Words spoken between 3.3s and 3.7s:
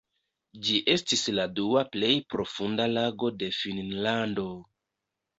de